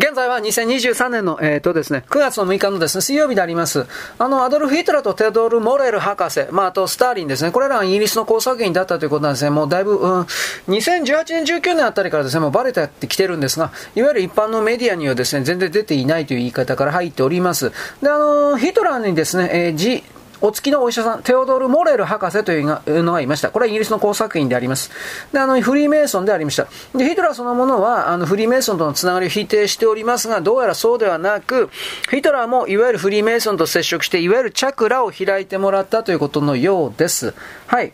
[0.00, 3.86] 現在は2023年の、えーとですね、9月の6日のですね、水曜日であります。
[4.16, 7.50] あの、アドルフ・ヒトラーとテドル・モレル博士、まあ、あとスターリンですね。
[7.50, 9.50] これらはイギリスの工作員だったということなんですね。
[9.50, 10.20] もうだいぶ、うん、
[10.68, 17.70] 2018年、19年あたりからですね、もうバレてきてるんですが、いわゆる一般のメディアにはですね、全然出ていないという言い方から入っております。
[18.00, 20.02] で、あの、ヒトラーにですね、えー、
[20.42, 23.50] お付きのお医者さん、テオドル・モレル博士というのがいました。
[23.50, 24.90] これはイギリスの工作員であります。
[25.32, 26.66] で、あの、フリーメイソンでありました。
[26.94, 31.68] で、ヒトラーそのものは、あの、フリーメイソンとのつながりを否定しておりますが、どうやらそうではなく、
[32.10, 37.34] ヒトラーもいわゆるフリーメイソンと接触して、いわゆるチャクラを開いてもらったということのようです。
[37.66, 37.92] はい。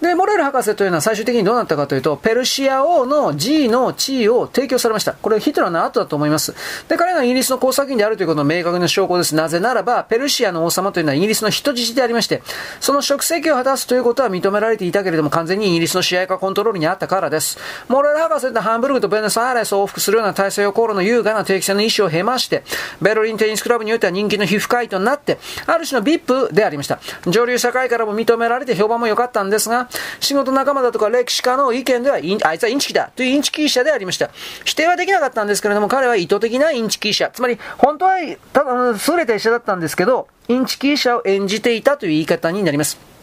[0.00, 5.14] で、モレル博士というのは最終的にどうなったかというと、ペルシア王の G の地位を提供されました。
[5.14, 6.54] これヒトラーの後だと思います。
[6.88, 9.34] で、彼がイギリスの工作員であるということの明確な証拠です。
[9.34, 12.42] なぜならば、ペルシアの王様というのはイギリスの人質でありまして、
[12.80, 17.58] その職責を果たすということは認められていたけれども、完全にイギリスの支配下コントロールにあったからです。
[17.88, 22.62] モレル博士ってハンブルグとベネスアイレスを往復するような体制を航路の優雅な定期戦の意思を経まして、
[23.02, 27.00] ベルリンテニスクラブにおいては人気の皮膚科医となって、ある種の VIP でありました。
[27.26, 29.87] 上流社会からも認められて評判も良かったんですが、
[30.20, 34.30] 仕事仲間だとか歴史家の意見では、あいつはインチキだというインチキ者でありました。
[34.64, 37.30] 否定はできなかったんですけれども、彼は意図的なインチキ者。
[37.32, 38.12] つまり、本当は、
[38.52, 43.17] ただ、優れた医者だったんですけど、インチキ者を演じていたという言い方になります。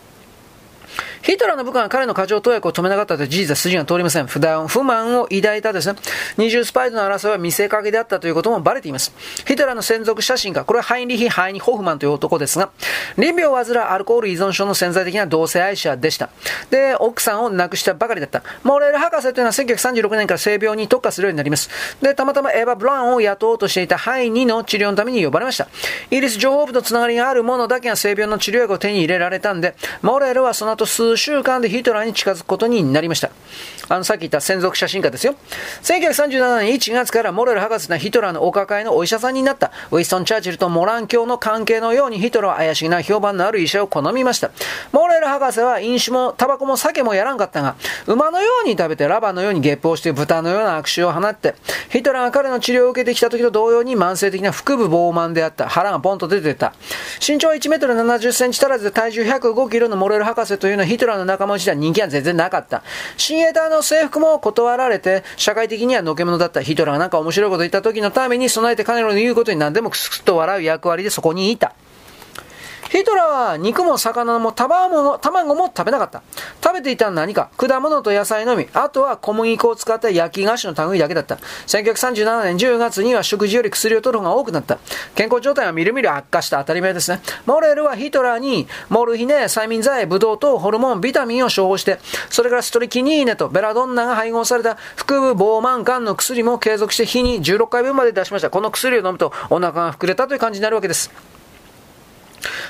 [1.26, 4.28] ヒトラーの部下が彼の過剰投薬を止めなかったという事実は筋が通りません。
[4.28, 5.98] 不満不満を抱いたですね、
[6.38, 9.12] 二重スパイとの争いは見せかけであったということもバレています。
[9.48, 12.70] ヒトラーの専属写真家、これはハインリヒ・ハイニ・ホフマンという男ですが、
[13.18, 16.30] 臨病を患うアルコール依存症の潜在的な同性愛者でした。
[16.70, 18.44] で、奥さんを亡くしたばかりだった。
[18.62, 21.72] モレール博士というのは1936年から性病に特化するようになります。
[22.04, 25.68] で、たまたまエヴァ・ブランを雇おうとしていたハイニの治療のために呼ばれました。
[26.12, 29.74] イギリス情報部とつながりがある者だけが性病の治療薬を手に入れられたんで、
[30.04, 33.32] モレールはその後数週間でヒトラーに近づくことになりました。
[33.88, 35.36] あの、さっき言った専属写真家ですよ。
[35.84, 39.72] 1937年1月からモレル博士がヒトラーのお抱えのお医者さんになった。
[39.92, 44.52] ウィストン・チャーチルとモラン教の関係のようにヒトラーは怪しげな評判のある医者を好みました。
[44.92, 47.76] モレル博士は飲酒もタバコも酒もやらんかったが、
[48.08, 51.56] 馬のように食べてラバーのようにゲップをして豚のような悪臭を放って、
[51.90, 55.70] ヒトラーが彼の治療を受けてきた時と同様に慢性的な腹部膨満であった。
[55.70, 56.74] 腹がポンと出てた。
[57.26, 62.84] 身長は1メートル70センチ足らずで体重105キロのモレル博士というのはヒトラーテラーの仲間内では人気は全然なかった。
[63.18, 71.74] 親衛隊の制服も断られて、社会的にはのけ者だったヒトラーがなんか面白いこと言った時のために備えて彼らの言うことに何でもクスクスと笑う役割でそこにいた。
[72.90, 75.20] ヒトラーは肉も魚も卵も
[75.76, 76.24] 食べなかった。
[76.64, 78.68] 食べていたのは何か果物と野菜のみ。
[78.74, 81.36] あとは小麦粉を使った焼き菓子の類だけだった。
[81.68, 84.78] 1937年10月には食事より薬を取る方が多くなった。
[85.16, 87.22] 健康状態はみるみる悪化した当たり前ですね。
[87.46, 98.50] モレルはヒトラーにモルヒネ、催眠剤、ブドウ糖、ホルモン、ビタミンを処方して、それからストリキニーネとベラドンナが配合された腹部膨満感の薬も継続して日に16回分まで出しました。
[98.50, 101.35] この薬を飲むとお腹が膨れたという感じになるわけです。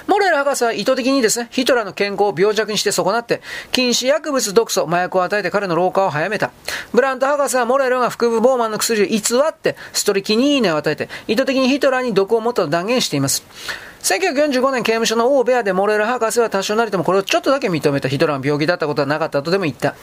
[0.08, 3.42] モレル博士は意図的にですね、ヒトラーの健康を病弱にして損なって、
[3.72, 6.52] 禁止薬物毒素、麻薬を与えて彼の老化を早めた。
[6.94, 13.44] ブラント博士はモレルが腹部ボーマンの薬を偽って、ストリキニーネを与えて、意図的にヒトラーに毒を持ったと断言しています。
[14.06, 19.96] 1945年刑務所の大部屋でモレル博士は多少なりともこれをちょっとだけ認めたヒトラーの病気だったことはなかったとでも言った。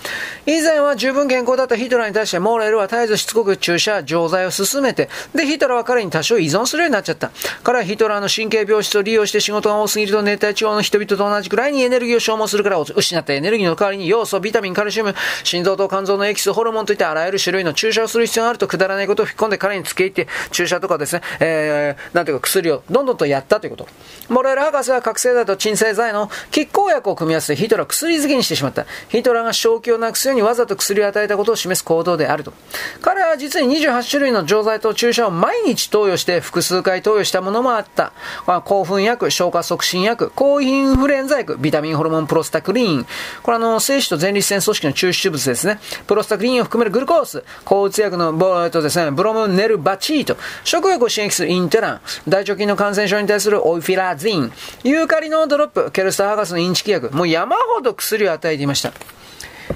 [0.45, 7.31] 以前は十分健康だったヒトラーに対してモレルは絶えずしつこく注射、錠剤を進めて、で、ヒトラーは彼に多少依存するようになっちゃった。
[7.63, 15.15] 彼はヒトラーの神経病室を利用して仕事が多すぎると熱帯地方の人々と同じくらいにエネルギーを消耗するから失ったエネルギーの代わりに要素、ビタミン、カルシウム、
[15.45, 23.92] 心臓と肝臓のエキス、ホルモンといったあらゆる種類の注射をする必要があるとくだらないことを吹っ込んで彼に付け入って注射とかですね、えー、なんていうか薬をどんどんとやったということ。
[24.29, 28.87] モレル博士は覚醒剤と鎮静剤の拮抗薬を組み合わせてヒトラーを薬漬けにしてしまった。
[29.09, 32.53] ヒトラーが正気をなくすようにわざと薬を与えたことを示す行動であると。
[33.01, 38.13] 彼は実に28種類の錠剤と注射を毎日投与して複数回投与したものもあった。
[38.47, 43.07] まあ興奮薬、消化促進薬、抗インフルエンザ薬、ビタミンホルモンプロスタクリーン。
[43.43, 45.79] これあの、精子と前立腺組織の抽出物ですね。
[46.07, 54.53] プロスタクリーンを含めるグルコース、抗うつ薬のボ、えっとですね、ブロムネルバチート、食欲を刺激するインテラン、大腸菌の感染症に対するオイフィラゼイン、
[54.85, 58.93] ユーカリのドロップ、ケルスター博士のインチキ薬、もう山ほど薬を与えていました。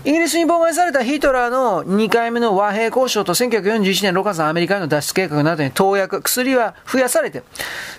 [0.04, 7.42] イギリスに妨害されたヒトラーの2回目の和平交渉と1941年6月のアメリカへの脱出計画などに投薬、薬は増やされて、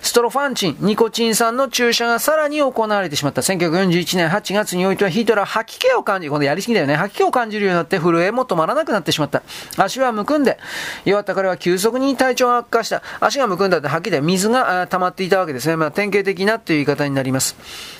[0.02, 3.42] ストロファンチン、ニコチン酸の注射がさらに行われてしまった。
[3.42, 6.96] 1941年8月においてはヒトラー吐き気を感じ、今度やりすぎだよね。
[6.96, 9.42] 吐き気を感じるようになって震えも止まらなくなってしまった。
[9.76, 10.58] 足はむくんで、
[11.04, 13.02] 弱った彼は急速に体調が悪化した。
[13.20, 15.76] 足がむくんだって吐きで水が溜まっていたわけですね。
[15.76, 17.56] まあ典型的なという言い方になります。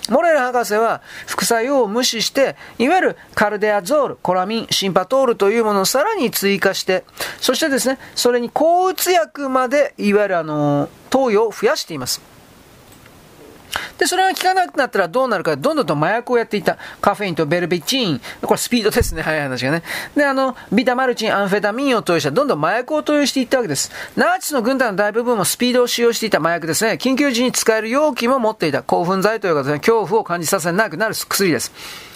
[0.09, 7.03] モレル博士は副作用を無視して、いわゆるカルデアゾール、コラミン、シンパトールというものをさらに追加して、
[7.41, 12.21] そしてですね、それに抗うつ薬まで、いわゆるあの、投与を増やしています。
[13.97, 16.77] で、それが効かなくなったらどうなるか、どんどんと麻薬をやっていた。
[17.01, 18.21] カフェインとベルベチン。
[18.41, 19.83] これスピードですね、早い話がね。
[20.15, 22.31] で、あの、ビタマルチン、アンフェタミンを投与した。
[22.31, 23.91] どんどん麻薬を投与していったわけです。
[24.15, 26.93] ナーチスの軍隊の大部分もスピードを使用していた麻薬ですね。
[26.93, 28.83] 緊急時に使える容器も持っていた。
[28.83, 32.08] 興奮剤という形で恐怖を感じさせなくなる薬です。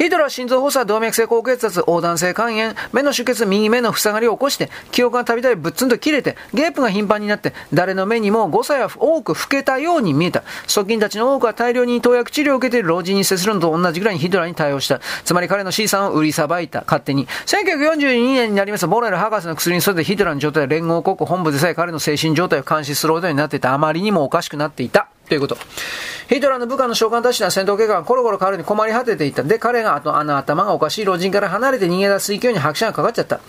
[0.00, 10.42] ヒドラは心臓発作、動脈性高血圧、横断性肝炎、目の出血、右目の塞がりを起こして、記憶がたびたびぶっつんと切れて、ゲープが頻繁になって、誰の目にも誤差は多く老けたように見えた。
[10.66, 15.00] 側近たちの多くは大量に投薬治療を受けている老人に接するのと同じぐらいにヒドラに対応した。
[15.22, 17.28] つまり彼の C さんを売りさばいた、勝手に。
[17.44, 23.74] 1942年になりますボレル博士の薬に沿ってヒドラの状態は連合国本部でさえ彼の精神状態を監視することになっていた。
[23.74, 25.09] あまりにもおかしくなっていた。
[25.30, 25.56] ということ。
[26.28, 29.42] ヒトラーの部下の召喚たちは戦闘計画がコロコロ変わるに困り果てていた。
[29.42, 33.40] で、彼があとあの頭がおかしい老人から離れて逃げ出す勢いに拍車がかかっちゃった。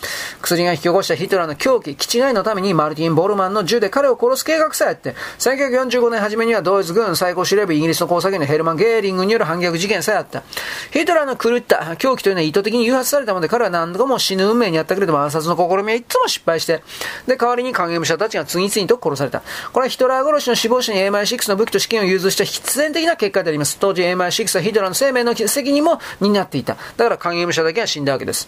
[0.42, 10.44] 薬が引き起こしたヒトラーの狂気、気違いのためにマルティン・ボルマンの銃で彼を殺す計画さえあって、1945年初めにはドイツ軍最高司令部イギリスの工作員のヘルマン・ゲーリングによる反逆事件さえあった。
[10.92, 16.82] ヒトラーの狂った狂気というのは意図的に誘発されたもので彼は何度も死ぬ運命にあったけれども暗殺の試みはいつも失敗して、
[17.28, 19.44] で、代わりに影武者たちが次々と殺された。
[19.72, 23.78] これはヒトラー殺しの死亡者に AMI6 の武器と資金を融通した必然的な結果であります。
[23.80, 26.78] 当時 MI6 はヒドラの生命の責任も担っていた。
[26.98, 28.48] だから影武者だけは死んだわけです。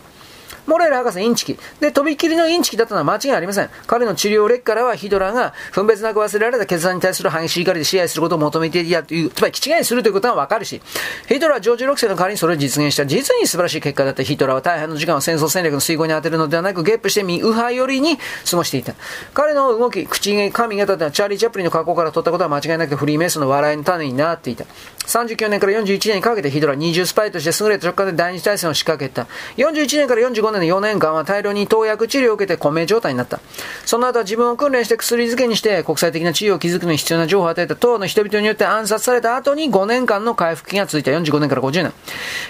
[0.66, 1.60] モレール博士インチキ。
[1.80, 3.70] で、とびっきりのインチキだったのは間違いありません。
[3.88, 10.82] 彼の治療歴からはヒドラが分別なく忘れられた決断に対する激しい怒りで支配することを求めていたという、つまり、気違いするということはわかるし、
[11.28, 18.18] ヒドラはジョージ6世の代わりにそれを実現した実に素晴らしい結果だったヒドラは大半の時間を戦争戦略の遂行に当てるのではなく、ゲップして右派寄りに
[18.50, 18.94] 過ごしていた。
[19.34, 24.66] 彼の動き、口、髪型ではチャーリー・チャップリンの格好から取ったことは間違いなくフリーメイスの笑いの種になっていた。
[25.06, 29.28] 39年から41年にかけてヒドラ20スパイとして優れた直下で第二次大戦を仕掛けた。
[29.58, 33.40] 41年から45年の4年間は大量に投薬治療を受けて混迷状態になった。
[33.86, 41.94] その後は自分を訓練して薬漬けにして国際的な地位を築くのに必要な情報を与えた党の人々によって暗殺された後に5年間の回復期が続いた45年から50年。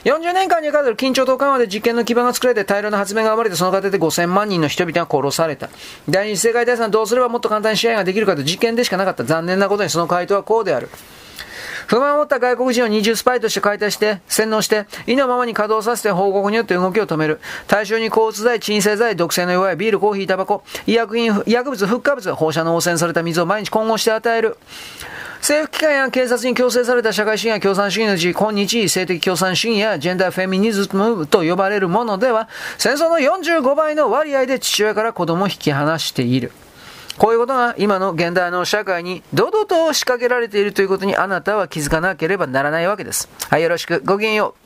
[0.05, 5.69] 40年間にかかる緊張と緩和で実験の基盤が作られて大量の発明が生まれてその過程で5000万人の人々が殺された。
[6.09, 9.23] 第二次世界大戦はどうすればもっと簡単に試合ができるかと実験でしかなかった。
[9.23, 10.89] 残念なことにその回答はこうである。
[11.93, 17.39] 不満を持った外国人を二重スパイとして解体して、洗脳して、意のままに稼働させて報告によって動きを止める。
[17.67, 24.57] 対象に交通剤、鎮静剤、毒性の弱いビール、コーヒー、タバコ、医薬品、薬物、フッ化物、放射能汚染された水を毎日混合して与える。
[25.37, 32.49] 政府機関や警察に強制された社会主義や共産主義のうち、今日性的共産主義やジェンダーフェミニズムと呼ばれるものでは、
[32.79, 36.53] 戦争の45倍の割合で父親から子供を引き離している。
[37.17, 43.29] こういうことが今の現代の社会に堂々と仕掛けられているということにあなたは気づかなければならないわけです。
[43.49, 44.01] はい、よろしく。
[44.03, 44.63] ごきげんよう。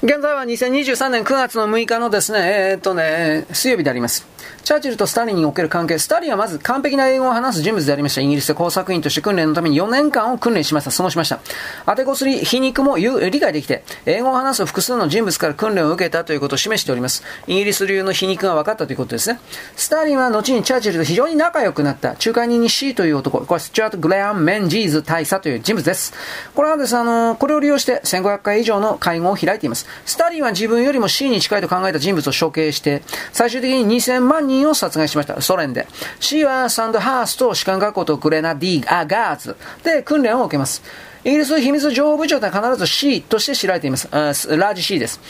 [0.00, 4.26] 現在は2023年9月の6日のですね、えー、っとね、水曜日であります。
[4.68, 8.20] チャーチルとスターリンにおける関係、スターリンはまず完璧な英語を話す人物でありました。
[8.20, 10.90] イギリスで工作員として訓練のために4年間を訓練しました。
[10.90, 11.40] 過ごしました。
[11.86, 17.22] 当てこすり、皮肉も理解できて、英語を話す複数の人物から訓練を受けたということを示しております。
[17.46, 19.40] イギリス流の皮肉が分かったということですね。
[19.74, 26.12] スターリンは後にチャーチルと非常に仲良くなった仲介人に C という男、これはスチュアート・グレアン・メンジーズ大佐という人物です。
[26.54, 29.86] これはですね、あの、これを利用して1500回以上の会合を開いています。
[30.04, 33.02] スターリンは自分よりも C に近いと考えた人物を処刑して、
[33.32, 35.40] 最終的に2000万人を殺害しました。
[35.40, 35.86] ソ連で。
[36.20, 40.82] C はサンドハースと士官学校とグレナディーガーズで訓練を受けます。
[41.24, 44.08] イギリス秘密情報部長は必ず C として知られています。
[44.12, 45.20] ラージ C です。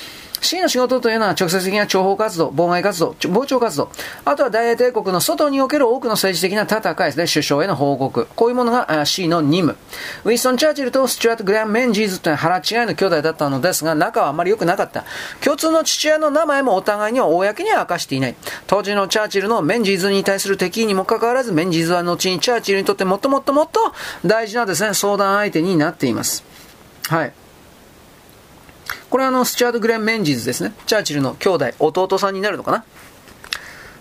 [0.41, 3.91] C の仕事というのは直接的な諜報活動、妨害活動、防諜活動、
[4.25, 8.27] あとは大英帝国の外における多くの政治的な戦いですね、首相への報告。
[8.37, 9.79] こういうものが C の任務。
[10.25, 15.05] ウィストン・チャーチルとスチュアート・グラン・メンジーズというのは腹違いの兄弟だったのですが、仲はあまり良くなかった。
[15.43, 18.35] 共通の父親の名前もお互いには公には明かしていない。
[18.67, 23.81] 当時のチャーチルのメンジーズに対する敵意にもかかわらず、メンジーズは後にチャーチルにとってもっともっともっと
[24.25, 26.45] 大事なですね、相談相手になっています。
[27.09, 27.33] はい。
[29.11, 30.73] これはあの、スチュアード・グレン・メンジーズですね。
[30.87, 32.85] チャーチルの兄弟、弟さんになるのかな？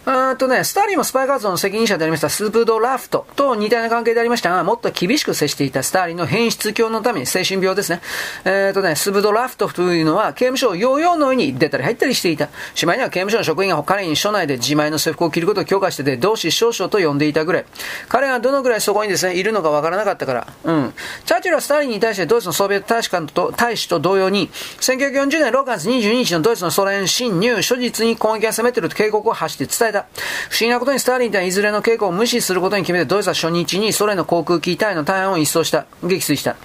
[0.10, 8.00] あとね、スターリンもスパイ活動の責任者でありましたスープドラフトと似たような関係でありましたが、もっと厳しく接していたスターリンの偏執狂のために精神病ですね。
[8.46, 12.48] えっ、ー、とね、スープドラフトというのは刑務所をヨーヨーのように出たり入ったりしていた。
[12.74, 17.66] しまいには刑務所の職員が彼に所内で自前の制服を着ることを許可してて、同志少将と呼んでいたぐらい。
[18.08, 20.48] 彼がどのぐらいそこにですね、いるのかわからなかったから。
[20.64, 20.94] うん。
[21.26, 24.50] チャーチルはスターリンに対してドイツのソビエト大使館と大使と同様に、
[24.80, 29.97] 1940年6月22日のドイツのソ連侵入、初日に攻撃が攻めていると警告を発して伝えた。
[30.02, 30.06] た。
[30.50, 36.56] 不思議なことにスターリンとはいずれの警告を無視することに決めてドイツは初日にソ連の航空機隊の大半を一掃した、撃墜した。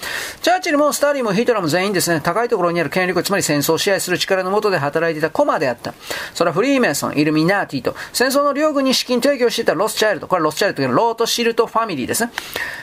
[0.42, 5.94] チャーチルもスターリンもヒトラーも全員ですね、高いところにある権力、つまり戦争を支配する力の下で働いていたコマであった。
[6.34, 12.32] それはフリーメイソン、イルミナーティと、戦争の両軍に資金提供していたロスチャイルド、これはロスチャイルドというロートシルトファミリーですね。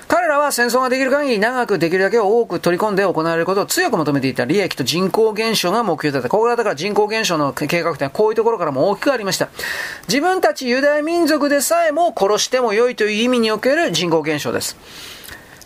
[0.08, 6.30] 彼らは戦争ができる限り長くできるだけ多く取り込んで行われることを強く求めていた利益と人口減少が目標だった。
[6.30, 9.50] ここらだから人口減少の計画というのはこういうところからも大きくありました。
[10.08, 14.76] 自分たちユダヤ民族でさえも殺しても良いという意味における人口減少です。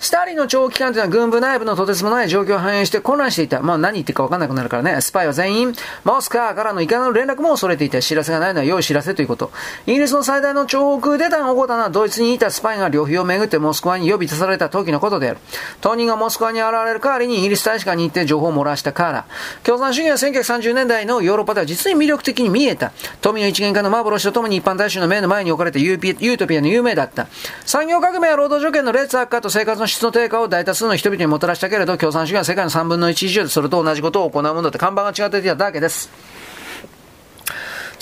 [0.04, 3.62] スターリンの長期間というのは軍部内部のとてつもない状況を反映して混乱していた。
[3.62, 5.00] まあ何言ってるか分かんなくなるからね。
[5.00, 8.02] スパイは全員、モスクワからのいかなる連絡も恐れていた。
[8.02, 9.50] 知らせがないのは良い知らせということ。
[9.86, 15.38] イギリスの最大の重複でたが起こったのはドイツにいたスパイが旅費をめぐってモスクワに呼び出された時のことである。
[15.80, 19.26] 当人がモスクワに現れる代わりにイギリス大使館に行って情報を漏らしたから。
[19.64, 22.92] 共産主義は1930年代のヨーロッパでは実に魅力的に見えた。
[23.22, 27.28] 富の一元化の幻とともに一般大衆の目の前に置かれてユートピアの有名だった。
[27.66, 36.10] 産業革命や労働条件の劣悪化と生活の質の低下を大多数の人々にもたらしたけれど、共産主義は世界の3分の1以上でそれと同じことを行うものだって看板が違っていただけです。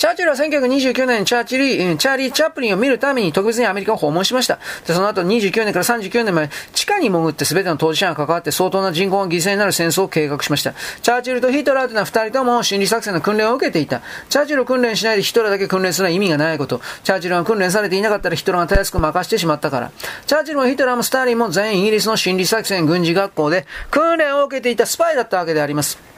[0.02, 4.58] チャーチルは1929年にチャーチリ、チャーリー・チャップリンを見るために特別にアメリカを訪問しました。
[4.84, 10.74] で、その後29年から39年まで地下に潜って全ての当事者が関わって相当な人口が犠牲になる戦争を計画しました。
[11.02, 14.02] チャーチルとヒトラーというのは二人とも心理作戦の訓練を受けていた。
[14.28, 16.80] チャーチルを訓練しないでヒトラーだけ訓練するのは意味がないこと。
[17.04, 19.92] チャーチルが訓練されていなかったらヒトラーがたやすく任してしまったから。
[20.26, 26.11] チャーチルもヒトラーもスターリンも全員イギリスの心理作戦軍事学校で訓練を受けていたスパイだったわけであります。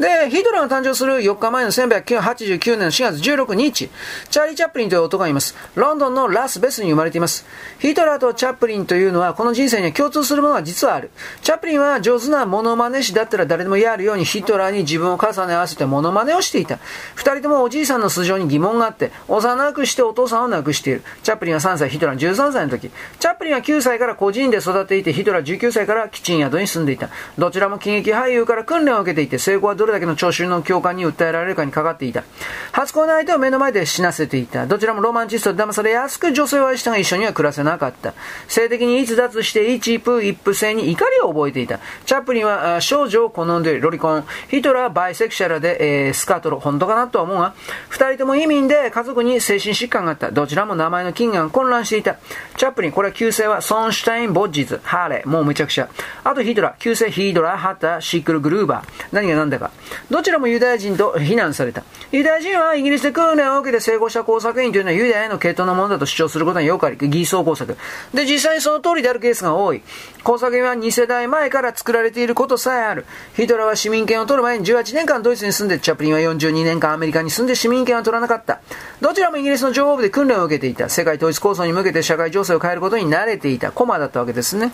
[0.00, 3.90] で、ヒトラーが誕生する4日前の1889年の4月16日、
[4.30, 5.54] チャーリー・チャップリンという男がいます。
[5.74, 7.44] ロンドンのラスベスに生まれています。
[7.80, 11.10] ヒトラーとチャップリンというのは、この人生には共通するものが実はある。
[11.42, 16.78] チャップリンは上手なモノマネ師だったら誰でもやるようにヒトラーに自分を重ね合わせてモノマネをしていた。
[17.14, 21.02] 二人ともおじいさんの素性に疑問があって、幼くしてお父さんを亡くしている。
[21.22, 22.90] チャップリンは3歳、ヒトラー13歳の時。
[23.18, 27.10] チャップリンは9歳から個人で育っていて、ヒトラー19歳からキッチン宿に住んでいた。
[27.36, 32.24] どちらも喜劇俳優から訓練を受けていて、成功はどれだけの聴衆の共感に訴えられるかにかかっていた。
[32.72, 34.66] 初恋の相手を目の前で死なせていた。
[34.66, 38.14] どちらもロマンチストで騙されやすく女性を愛したが一緒には暮らせなかった。
[38.48, 41.80] 性的に逸脱して一夫一夫制に怒りを覚えていた。
[42.06, 44.24] チャップリンは少女を好んでるロリコン。
[44.48, 46.60] ヒトラーはバイセクシャルで、えー、スカートロ。
[46.60, 47.54] 本当かなとは思うが、
[47.88, 50.30] 二人とも移民で家族に精神疾患があった。
[50.30, 52.16] どちらも名前の金が混乱していた。
[52.56, 55.28] チャップリン、これは旧姓はソンシュタイン・ボッジズ、ハーレー。
[55.28, 55.88] もうむちゃくちゃ。
[56.24, 59.04] あとヒトラー、旧姓ヒードラー、ハッター、シックル・グルーバー。
[59.12, 59.70] 何が何だか。
[60.10, 61.84] どちらもユダヤ人と非難された。
[62.12, 67.76] ユダヤ人はイギリスで訓練を受けて成功した工作員というのはユダヤへの系統のものだと主張することによくあり、偽装工作。
[68.14, 69.82] で、実際にその通りであるケースが多い。
[70.22, 73.06] 工作員は2世代前から作られていることさえある。
[73.36, 78.60] ヒトラーは市民権を取る前に18年間ドイツに住んで、チャップリンは42年間アメリカに住んで市民権を取らなかった。
[79.00, 80.88] どちらもイギリスの情報部で訓練を受けていた。
[80.88, 83.72] 世界統一構想に向けて社会情勢を変えることに慣れていた。
[83.72, 84.72] コマだったわけですね。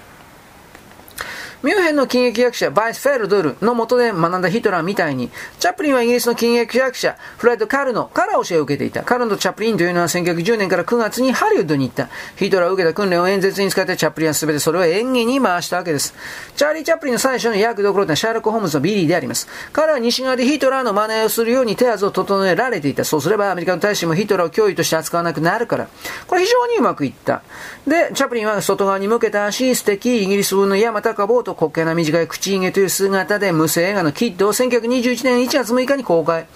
[1.63, 9.03] ミュンヘンの喜劇役者バイス・フェルドルの下で学んだヒトラーみたいに、チャップリンはイギリスの喜劇役者フレッド・カルノから教えを受けていた。
[9.03, 12.09] カルノとチャップリンというのは1910年から9月にハリウッドに行った。
[12.37, 16.15] ヒトラーを受けた訓練を演説に使ってチャップリンは全てそれを演技に回したわけです。
[16.57, 19.49] チャーリー・チャップリンの最初の役どころはシャーロック・ホームズのビリーであります。
[19.73, 23.05] 彼は西側でヒトラーの真似をするように手はずを整えられていた。
[23.05, 25.89] そうすればアメリカの大使もヒトラーを脅威として扱わなくなるから。
[26.27, 27.43] これ非常にうまくいった。
[27.87, 36.47] で、チャップリンは外側に向けた足、ステッキ、イギリス風の山高帽と滑稽な短い口ひげという姿で無声映画のキッドを1921年1月6日に公開。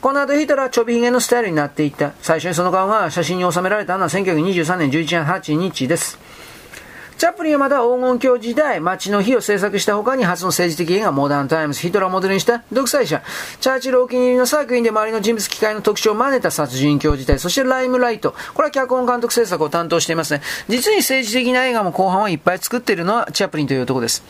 [0.00, 2.12] この後ヒトラーはちょびひげのスタイルになっていった。
[2.20, 6.23] 最初にその顔が写真に収められたのは1923年11月8日です。
[7.16, 13.22] チャップリンはまた黄金狂時代、街の灯を制作した他に初の政治的映画、モダンタイムズ、ヒトラーをモデルにした独裁者、
[13.60, 18.34] チャーチルお気に入りの作品で周りの人物機械の特徴を真似た殺人狂時代、そしてライムライト。
[18.54, 20.42] これは脚本監督制作を担当していますね。
[20.68, 24.22] 実に政治的な映画も後半はいっぱい作っているのはチャップリンという男です。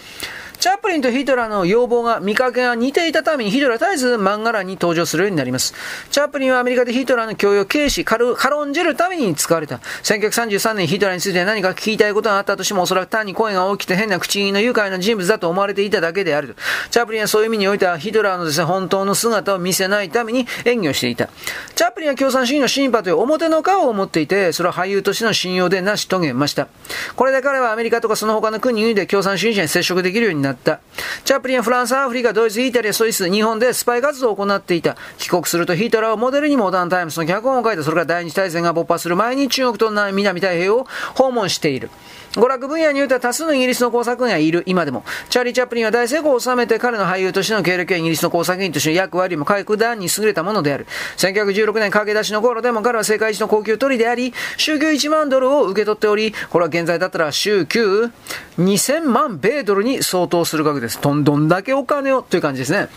[0.65, 5.75] チャップリンとヒトラーの要望が、見かけが似ていたためにヒトラー絶えず漫画欄に登場するようになります。
[6.11, 9.81] チャップリンはアメリカでヒトラーの教養を軽視、軽んじるために使われた。
[10.05, 16.57] 1933年ヒトラーについて何か聞きたいことがあったとしてもおそらく単に声が大きくて変な口の愉快な人物だと思われていただけである。
[16.91, 21.29] チャップリンはそういう意味においてはヒトラーのですね、本当の姿を見せないために演技をしていた。
[21.75, 26.69] チャップリンは共産主義のシンパという表の顔を持っていて、それは俳優としての信用で成し遂げました。
[27.17, 30.54] これで彼はアメリカとかその他の国で共産主義者に接触できるようになった。
[30.55, 30.81] った。
[31.25, 34.97] チャップリンはフランス、アフリカ、ドイツ、イタリア、スイス、日本でスパイ活動を行っていた。
[35.19, 37.85] 帰国するとヒトラーをモデルにモダンタイムズの脚本を書いた。
[37.85, 41.91] それから第二次大戦が勃発する前に中国と南太平洋を訪問している。
[42.35, 50.87] 娯楽分野においては多数のイギリスの工作員がいる今でも、チャーリー・チャップリンは大成功を収めて彼の俳優としての経歴やイギリスの工作員としての役割も格段に優れたものである。
[51.17, 58.11] 1916年駆け出しの頃でも彼は世界一の高級取りであり、週休1万ドルを受け取っており、これは現在だったら週休
[58.59, 61.01] 2000万米ドルに相当する額です。
[61.01, 62.23] どんどんだけお金を？
[62.23, 62.89] という感じですね。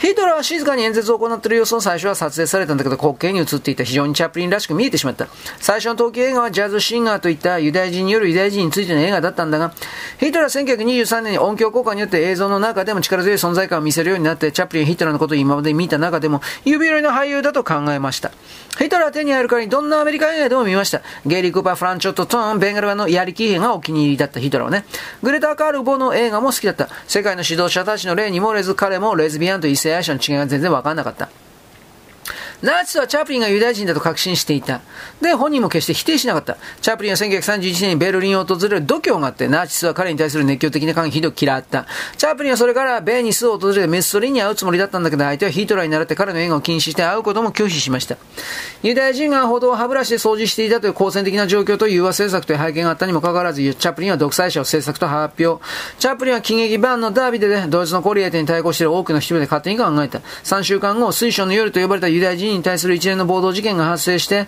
[0.00, 5.28] ヒトラーは静かに演説を行っている様子を最初は撮影されたんだけど、滑稽に映っていた非常にチャップリンらしく見えてしまった。
[5.58, 9.74] 最初の陶器映画はジャズシンガーといったユダヤ人によるユダヤ人についての映画だったんだが、
[10.18, 18.30] ヒトラーは1923年に音響効果によって映像の中でも力強い存在感を見せるようになって、チャップリンヒトラーのことを今まで見た中でも、指折りの俳優だと考えました。
[18.78, 21.02] ヒトラーは手に入るからにどんなアメリカ映画でも見ました。
[21.26, 24.86] ゲイリー・クーパー、フランチョット・トーン、ベンガルワのやりきりがお気に入りだったヒトラーはね。
[25.22, 26.88] グレター・カールボの映画も好きだった。
[27.06, 31.28] 世界の指導者たちの例に漏れず、彼もレズビアンと異性愛者の違いが全然然わかんなかった。
[32.62, 34.80] ナチスはチャップリンがユダヤ人だと確信していた。
[35.20, 36.58] で、本人も決して否定しなかった。
[36.82, 41.86] チャップリンは1931年にベルリンを訪れる度胸があって、ナチスは彼に対する熱狂的な感ひどく嫌った。
[42.16, 48.16] チャップリンはそれからベーニスを訪れてメッソリーに会うつもりだったんだけど、相手はヒートラーに習って彼の映画を禁止して会うことも拒否しました。
[48.82, 55.64] ユダヤ人が歩道を歯ブラシで掃除していたという好戦的な状況と融和政策という背景があったにもかかわらず、チャップリンは独裁者を政策と発表。
[55.98, 60.20] チャップリンは喜劇版のダービデで、ドイツのコリエテに対抗している多くの人々で勝手に考えた。
[60.44, 64.46] 3週間後、水晶の夜と呼ばれたユダヤ人に対する一連の暴動事件が発生して、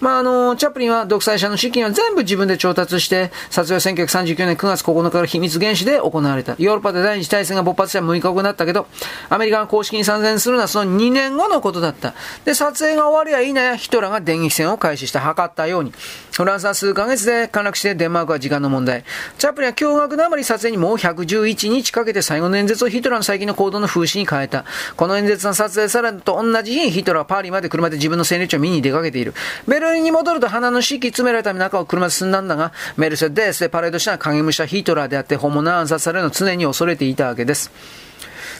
[0.00, 6.56] まあ、あの、チャップリンは独裁者の資金は全部自分で調達して、撮影は1939年9月9日から秘密原始で行われた。
[6.58, 8.86] ヨーロッパで第二次大戦が勃発した6日後になったけど、
[9.28, 12.14] アメリカが公式に参戦するのはその2年後のことだった。
[12.44, 15.92] で、撮影が終わりゃいいなや、ヒトラーが電撃戦を開始した、測ったように。
[16.32, 19.04] フランスは数ヶ月で陥落してデンマークは時間の問題。
[19.38, 24.64] チャップリンは驚愕のあまり撮影にもう111日かけて最後の演説をヒトラーの最近の行動の風刺に変えた。
[24.96, 29.34] この演説が撮影されると同じ日にヒトラーはパリまで車で自分の戦略を見に出かけている。
[29.68, 37.70] ベルリンに戻ると鼻の敷き詰められた中を車で進んだんだが、メルセデスでパレードした影武者ヒトラーであって本物暗殺されるのを常に恐れていたわけです。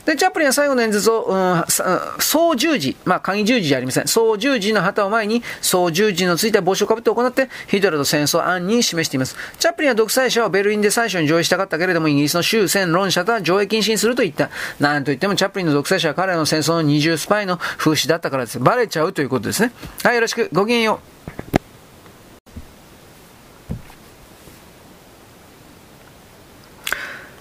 [0.05, 1.65] で、チャップリンは最後の演説を、うん、
[2.19, 4.09] 総十字、まあ、鍵十字じゃありません。
[4.09, 9.37] 総十字の旗を前に、総十字のついた帽子をかぶって行って、ヒトラーと戦争案に示しています。
[9.59, 14.51] チャップリンは独裁者をベルリンで最初に上映したかったけれども、イギリスの終戦論者とは上映禁止にすると言った。
[14.81, 18.59] なんと言っても、チャップリンの独裁者は彼らの戦争の二重スパイの風刺だったからです。
[18.59, 19.73] バレちゃうということですね。
[20.03, 20.49] はい、よろしく。
[20.53, 21.01] ごきげんよ
[21.59, 21.62] う。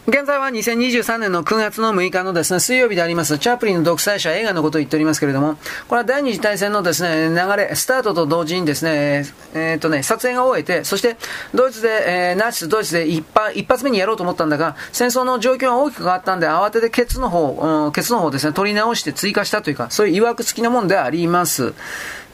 [0.08, 11.18] 現在は2023年の9月の6日のですね、水曜日であります、チャップリンの独裁者映画のことを言っておりますけれども、これは第二次大戦のですね、流れ、スタートと同時にですね、えー、っとね、撮影が終えて、そして、
[11.54, 21.76] ドイツで、えー、ナチスドイツで一一発目にやろうと思ったんだが、戦争の状況が大きく変わったんで、慌ててケツの方、うん、ケツの方ですね、取り直して追加したというか、そういう曰く付きなもんであります。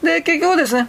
[0.02, 0.88] で、結局ですね、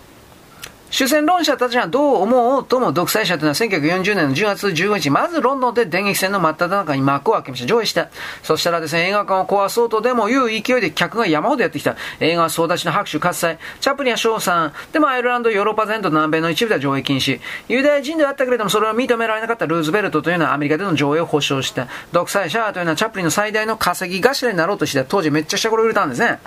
[0.91, 7.67] 主戦論者たちはどう思おうとも独裁者というのは1940年の10月15日、まずロンドンで電撃戦の真っ只中に幕を開けました。
[7.67, 8.09] 上映した。
[8.41, 11.95] そしたらですね、映画館を壊そうとでもいう勢いで客が山ほどやってきた。
[12.19, 13.59] 映画は総立ちの拍手喝采。
[13.79, 14.73] チャップリンや賞賛。
[14.91, 17.39] でもアイルランド、ヨーロッパ全土、南米の一部では上映禁止。
[17.67, 21.87] ユダヤ人であったけれども、それを認められなかったルーズベルトというのはアメリカでの上映を保証した。
[22.11, 26.39] 独裁者というのはチャップリンの最大の稼ぎ頭になろうとして当時めっちゃした頃売れたんですね。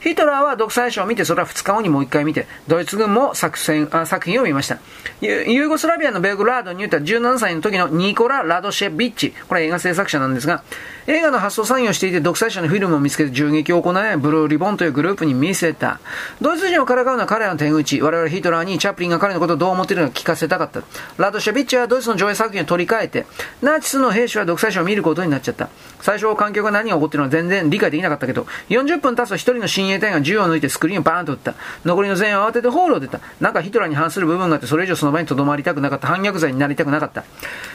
[0.00, 4.66] ヒトラーは独裁者を見て、それは2日後にもう1回見て、ドイツ軍も作戦あ作品を見ました。
[4.66, 4.78] し
[5.20, 10.62] たユーゴスラビアのベルグラードに言った17歳の時のニコラ・ラドシェビッチ、これ映画制作者なんですが、
[11.08, 16.00] 映画の発送作業をしていて独裁者のフィルムを見つけて銃撃を行い、ブルーリボンというグループに見せた。
[16.40, 18.02] ドイツ人をからかうのは彼らの手口。
[18.02, 20.82] 我々ヒトラーにチャップリンが彼のことをどう思っているのか聞かせたかった。
[21.16, 23.26] ラドシェビッチはドイツの上映作品を取り替えて、
[23.62, 25.68] ナチスの兵士は独裁者を見ることになっちゃった。
[26.00, 31.54] 最初、観客が何が起こっているのか全然理解できなかったけど、40分経つと一人の親衛隊が銃を抜いてスクリーンをバーンと撃った。
[31.84, 33.20] 残りの全員は慌ててホールを出た。
[33.40, 36.08] なんかヒトラーに反する部分があって、それ以上その場に留まりたくなかった。
[36.08, 37.24] 反逆罪になりたくなかった。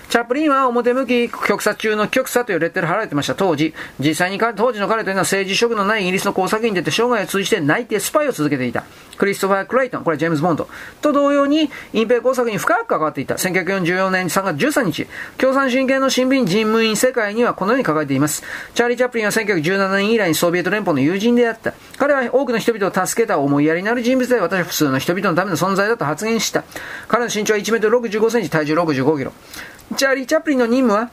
[0.10, 3.21] チャップリンは表向き極左中の極左というレッテル貼られてました。
[3.36, 8.84] 当時、実際に当時の彼というのは政治職のないイギリスの工作員でて生涯を通じて内定スパイを続けていた。
[9.18, 10.68] クリストファー・クレイトン、これはジェームズ・ボンド。
[11.02, 13.36] と同様に、隠蔽工作に深く関わっていた。
[13.36, 15.08] 1944年3月13日、
[15.38, 18.44] 共産主義系の新聞人務員世界にはこのように書かれています。
[18.74, 21.74] チャーリー・チャップリンは1917年以来にソビエト連邦の友人であった。
[21.98, 26.64] 彼は多くの人々を助けた思いやりのある人物で私は普通の人々のための存在だと発言した。
[27.08, 29.34] 彼の身長は1メートル65センチ、体重65キロ。
[29.98, 31.12] チャーリー・チャップリンの任務は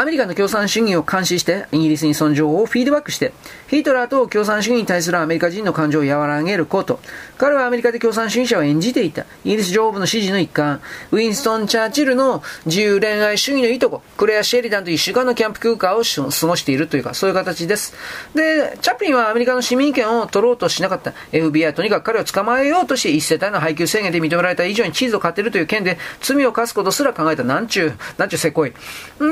[0.00, 3.32] アメリカの共産主義を監視して、イギリスにその情報をフィードバックして、
[3.66, 7.00] ヒトラーと共産主義に対するアメリカ人の感情を和らげること。
[7.36, 9.22] 彼はアメリカで共産主義者を演じていた。
[9.44, 10.80] イギリス情報部の指示の一環。
[11.10, 17.92] ウィンストン・チャーチルの自由恋愛主義のいとこ、クレア・シェリダンと一週間のキャンプ空間を過ごしているというか、そういう形です。
[18.36, 21.12] で、チャップリンはアメリカの市民権を取ろうとしなかった。
[21.32, 27.42] FBI とにかく彼を捕まえようとして一世帯の配給制限で認められた以上に地図を買ってるという件で罪を課すことすら考えた。
[27.42, 28.72] なんちゅう、なんちゅうせこい。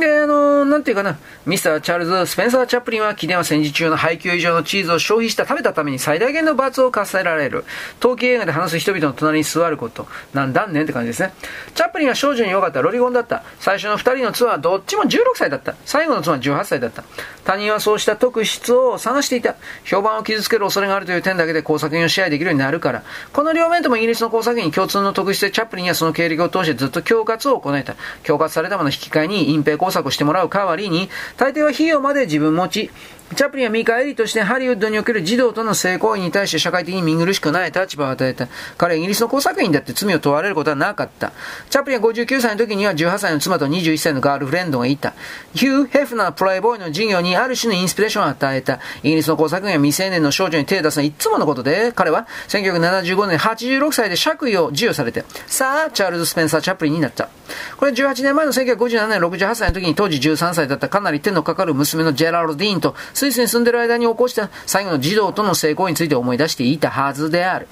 [0.01, 7.65] で、あのなんていうかな、ミスター・チャールズ・スペンサー・チャップリンは、記念は戦時中の配給以上のチーズを消費した食べたために最大限の罰を課せられる。
[8.01, 10.07] 陶器映画で話す人々の隣に座ること。
[10.33, 10.81] なんだんね？
[10.81, 11.33] んって感じですね。
[11.75, 13.43] チャップリンは少女に良かったロリゴンだった。
[13.61, 15.75] 最初の2人の妻はどっちも16歳だった。
[15.85, 17.05] 最後の妻は18歳だった。
[17.45, 19.57] 他人はそうした特質を探していた。
[19.85, 23.03] 評判を傷つける恐れがあるという点だけで工作員を支配できるようになるから。
[23.33, 27.95] この両面ともイギリスの工作員に共通の特質でチャップリンやその経歴を通してずっと恐喝を行えた。
[28.23, 32.91] 恐喝されたもの引き換えに隠蔽工作をしてもらう代わりに、大抵は費用まで自分持ち、
[33.35, 38.47] チャップリンは見返りとしてハリウッドにおける児童との性行為に対して社会的に見苦しくない立場を与えた。
[38.79, 41.33] 彼はイギリスの工作員だって罪を問われることはなかった。
[41.69, 45.15] チャップリンは59歳の時には18歳の妻と21歳のガールフレンドがいた。
[45.55, 48.79] ヒュー・ヘフナー・プレイボーイの授業にある種のインスピレーションを与えた。
[49.03, 57.29] イギリスの工作員は未成年の少女に手を出すのはいつものことで、彼は1975年86歳で爵位を授与されて、さあ、チャールズ・スペンサー・チャップリンになった。
[57.77, 67.67] これ18年前の1957年68歳の時に当時13歳だったかなり手のかかる娘のジェラルディーンとスイスに住んでる間に起こした最後の児童との性行為について思い出していたはずである。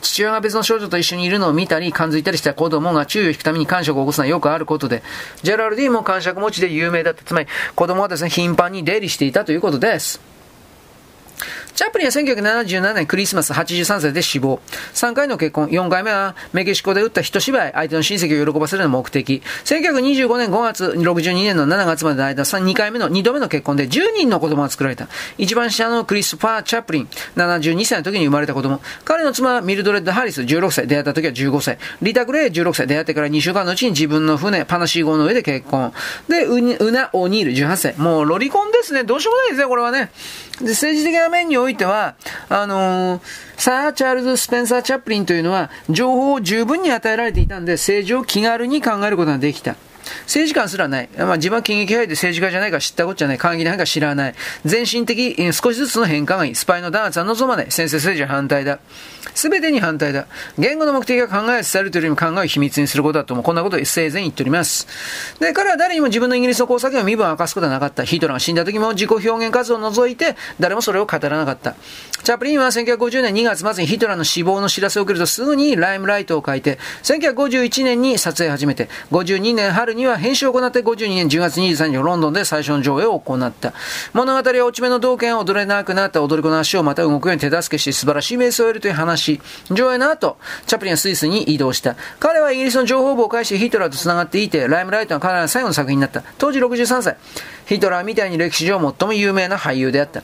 [0.00, 5.02] 父親が別の少女と一緒にいるのを見たり、感づいたりした子供が注意を引くために感触を起こすのはよくあることで、
[5.42, 7.22] ジェラルディも感触持ちで有名だった。
[7.24, 10.18] つまり、子供はですね、頻繁に出入りしていたということです。
[11.76, 14.60] チャップリンは1977年クリスマス83歳で死亡。
[14.94, 19.42] 3回の結婚、4回目はメキシコで打った一芝居、相手の親戚を喜ばせるの目的。
[19.66, 25.08] 1925年5月、62年の7月までの間、2回目の2度目の結婚で10人の子供が作られた。
[25.36, 28.80] 一番下のクリスパー・チャップリン、72歳の時に生まれた子供。
[29.04, 31.76] 彼の妻はミルドレッド・ハリス、16歳、出会った時は15歳。
[32.00, 35.92] リタ・グレイ、16歳、出会ってから2週間のうちに自分の船、パナシー号の上で結婚。
[36.26, 37.94] で、ウナ・オニール、18歳。
[37.98, 39.04] もうロリコンですね。
[39.04, 40.10] どうしようもないですね、これはね。
[40.62, 42.14] で、政治的な面においては、
[42.48, 43.22] あのー、
[43.56, 49.76] サー・チャールズ・スペンサー・チャップリンというのは、情報を十分に与えられていたんで、政治を気軽に考えることができた。
[50.22, 51.08] 政治観すらない。
[51.18, 53.38] まあ、自分は喜劇派で政治家じゃないか知ったことじゃない。
[53.38, 54.34] 関係ないか知らない。
[54.64, 56.54] 全身的、少しずつの変化がいい。
[56.54, 57.66] スパイの弾圧は望まない。
[57.70, 58.78] 先生政治は反対だ。
[59.34, 60.26] すべてに反対だ。
[60.58, 64.86] 言語の目的が考え伝えるというよりも考えを秘密にすることだとも、こんなことを生前言っております。
[65.40, 68.04] で、彼は誰にも自分のイギリスの工作を身分を明かすことはなかった。
[68.04, 71.74] ヒトラーが死んだ時も自己表現活動を除いて、誰もそれを語らなかった。
[72.22, 83.72] チャップリンは1950年2月末にヒトラーの死亡の知らせを受けるとすぐにライムライトを書いて、1951年に撮影始めて、52年春にには編集を行って52年10月23日ロンドンで最初の上映を行った。
[84.12, 89.40] 物語は落ち目の道剣を踊れなくなった踊り子の足をまた動くように手助けして素晴らしい瞑想を得るという話。
[89.70, 91.96] 上映の後、チャップリンはスイスに移動した。
[92.20, 96.22] 彼はイギリスの情報部を介してヒトラーと繋がっていて、ライムライトが彼らの最後の作品になった。
[96.38, 97.16] 当時63歳。
[97.66, 100.22] ヒトラーみたいに歴史上最も有名な俳優であった。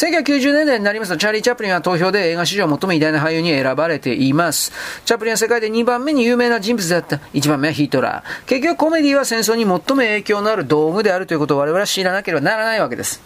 [0.00, 4.72] 1990年代になりますと、チャーリー・チャップリンは投票で映画史上最も偉大な俳優に選ばれています。
[5.04, 7.16] チャップリンは世界で2番目に有名な人物だった。
[7.34, 8.48] 1番目はヒトラー。
[8.48, 13.20] 結局コメディは戦争に最も影響のある道具であるということを我々は知らなければならないわけです。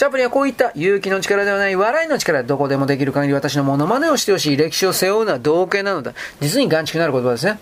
[0.00, 6.14] チャップリンはこういった勇気の力ではない笑いの力どこでもできる限り私のモノマネをしてほしい歴史を背負うのは同型なのだ。
[6.40, 7.60] 実に眼畜なる言葉ですね。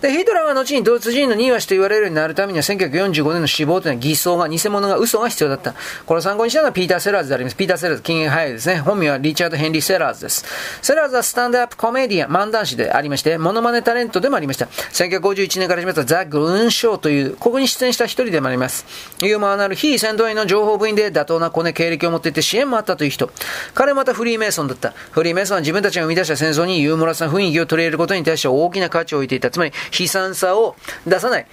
[0.00, 5.74] で、ヒトラーは後にドイツ人の二和氏と言われるようになるためには1945年の死亡というのは偽装が、偽物が、嘘が必要だった。
[6.04, 7.56] これを参考にしたのはピーター・セラーズであります。
[7.56, 8.78] ピーター・セラーズ、禁煙早いですね。
[8.78, 10.44] 本名はリチャード・ヘンリー・セラーズです。
[10.82, 14.66] セラーズはスタンドアップコメディアン、漫談師でありまして、モノマネタレントでもありました。
[14.66, 18.84] 1951年から始めた The Goon Show という、ここに出演した一人でもあります。
[19.22, 23.30] ユーモアなる非戦闘員の情報部員で妥当なコネ経歴を持っていて支援もあったという人。
[23.74, 24.90] 彼またフリーメイソンだった。
[24.90, 29.50] フリーメイソンは自分たちが生み出した戦争にユーモラスな雰囲気を取り入れることに対して大きな価値を置いていた。
[29.50, 30.76] つまり、悲惨さを
[31.06, 31.46] 出さない。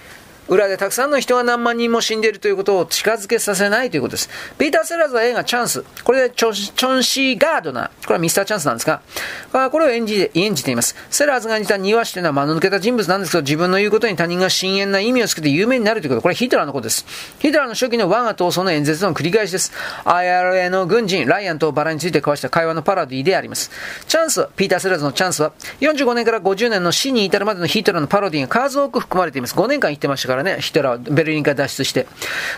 [0.48, 4.28] 裏でたくさんの人が何万人も死んでいるということを近づけさせないということです。
[4.58, 5.84] ピーター・セラーズは映画チャンス。
[6.04, 7.88] これでチョンシー・ガードナー。
[7.88, 9.00] これはミスターチャンスなんですが、
[9.70, 10.96] これを演じ演じています。
[11.10, 16.22] セラーズが似た庭師というのは間の抜けた人物なんですけど、自分の言うことに他人が深遠な意味をつけて有名になるということ。
[16.22, 17.06] これはヒトラーのことです。
[17.38, 19.72] ヒトラーの初期の我が闘争の演説の繰り返しです。
[20.04, 23.70] IRA の軍人、ライアンとバラについて交わした会話のパラディであります。
[24.06, 29.54] チャンス、ピーター・セラーズのチャンスは、45年から50年の死に至るまでのヒトラーのパロディが数多く含まれています。
[29.54, 32.06] 5年間言ってましたからね、ヒトラー、ベルリンから脱出して。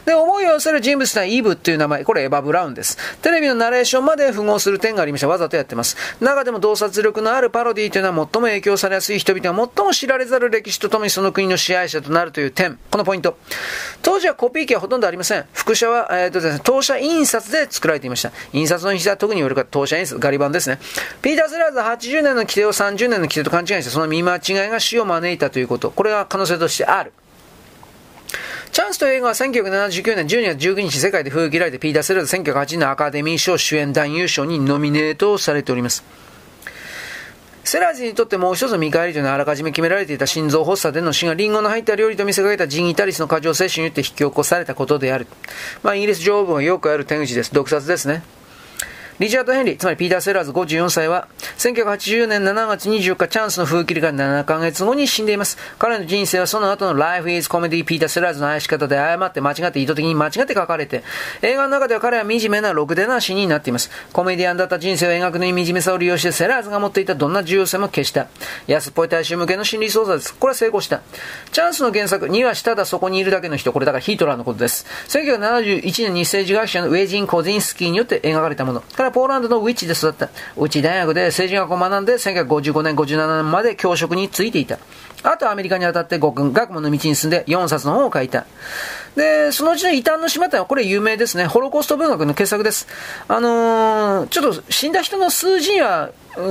[0.04, 2.96] で、思いを寄せる人物はイブっていう名前、これエヴァ・ブラウンです。
[3.22, 5.28] テレビのナレーションまで符合する点がありました。
[5.28, 5.96] わざとやってます。
[6.20, 12.78] 中でも洞察力のあるパロディというのは最も影響されやすい人々が最も知られざる歴史とともにその国の支配者となるという点。
[12.90, 13.36] このポイント。
[14.02, 15.44] 当時はコピー機はほとんどありません。
[15.52, 18.32] 副写は、えーとですね、当社印刷で作られていました。
[18.52, 20.78] 印刷の日は特によるか当社印刷、ガリ版ですね。
[21.22, 25.90] ピーター・セラーズは80年の規定を30年の規定と勘違いして、その見間違いが死を招いたということ。
[25.90, 27.12] これが可能性としてある。
[28.72, 36.04] チャンスという映画は1979年12月19日世界で封切られてピーター・セラーズ1980年アカデミー賞主演男優賞にノミネートされております。
[37.64, 45.26] セラーズにとってもう一つ見返りというのはあらかじめ決められていた心臓発作での死がリンゴの入った料理と見せかけたジン・イタリスの過剰摂取によって引き起こされたことである。
[45.82, 47.52] まあ、イギリス女王がよくある手口です。
[47.52, 48.22] 毒殺ですね。
[49.18, 51.26] リチャード・ヘンリー、つまりピーター・セラーズ54歳は、
[51.56, 55.56] 1980年7月24日、チャンスの封切りから7ヶ月後に死んでいます。
[55.78, 61.02] 彼の人生はその後の Life is Comedy ピーター・セラーズの愛し方で誤って間違って意図的に間違って書かれて、
[61.40, 63.90] 映画の中では彼は惨めなろくでな死になっています。
[64.12, 68.26] コメディアンだった人生を描くのに惨めさを利用してセラーズが持っていたどんな重要性も消した。
[68.66, 70.34] 安っぽい大衆向けの心理操作です。
[70.34, 71.00] これは成功した。
[71.52, 74.84] チャンスの原作、2はしただそこにいるだけの人、これだからヒートラーのことです。
[75.08, 78.84] 1971年に政治学者のウェイジン・コジンスキーによって描かれたもの。
[79.06, 80.28] らポーランドのウィッチで育った。
[80.56, 84.78] うち大学で政治学を学んで1955年、57年まで教職に就いていた。
[85.22, 88.46] あとアメリカに渡って語学学問の道に進んで4冊の本を書いた。
[89.16, 91.46] で、そのうちの異端の島ってのはこれ有名ですね。
[91.46, 92.86] ホロコースト文学の傑作です。
[93.28, 96.10] あのー、ちょっと死んだ人の数字には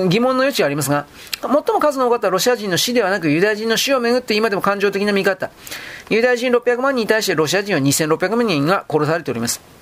[0.10, 1.06] 疑問の余地がありますが、
[1.42, 5.52] 最も数の多かったロシア人の死ではなくユダヤ人の死をめぐって今でも感情的な見方。
[6.10, 9.75] ユダヤ人600万人に対してロシア人は2600万人が殺されております。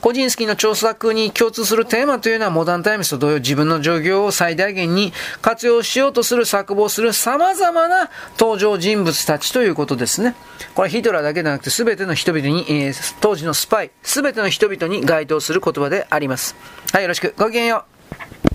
[0.00, 10.34] 個人好きの調査作に共通するテーマというのはモダンタイムスと同様自分の状況を最大限に活用しようとする作望する様々な登場人物たちということですね。
[10.74, 16.56] これヒトラーだけでなくて全ての人々に、えー、当時のスパイ、全ての人々に該当する言葉であります。
[16.92, 17.34] はい、よろしく。
[17.36, 17.84] ごきげんよ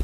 [0.00, 0.03] う。